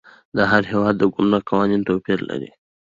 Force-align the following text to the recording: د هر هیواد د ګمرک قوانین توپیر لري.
د 0.35 0.37
هر 0.51 0.63
هیواد 0.71 0.95
د 0.99 1.03
ګمرک 1.15 1.43
قوانین 1.49 1.81
توپیر 1.87 2.19
لري. 2.29 2.51